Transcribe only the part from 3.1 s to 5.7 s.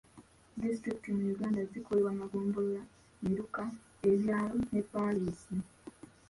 miruka, ebyalo ne paaliisi.